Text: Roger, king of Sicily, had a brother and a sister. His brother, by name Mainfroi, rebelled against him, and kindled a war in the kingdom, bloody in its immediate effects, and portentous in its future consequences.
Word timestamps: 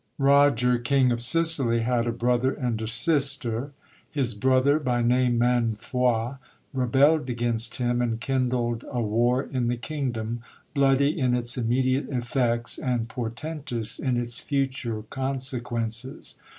Roger, 0.17 0.79
king 0.79 1.11
of 1.11 1.21
Sicily, 1.21 1.81
had 1.81 2.07
a 2.07 2.11
brother 2.11 2.53
and 2.55 2.81
a 2.81 2.87
sister. 2.87 3.71
His 4.09 4.33
brother, 4.33 4.79
by 4.79 5.03
name 5.03 5.37
Mainfroi, 5.37 6.39
rebelled 6.73 7.29
against 7.29 7.75
him, 7.75 8.01
and 8.01 8.19
kindled 8.19 8.83
a 8.89 8.99
war 8.99 9.43
in 9.43 9.67
the 9.67 9.77
kingdom, 9.77 10.41
bloody 10.73 11.19
in 11.19 11.35
its 11.35 11.55
immediate 11.55 12.09
effects, 12.09 12.79
and 12.79 13.09
portentous 13.09 13.99
in 13.99 14.17
its 14.17 14.39
future 14.39 15.03
consequences. 15.11 16.35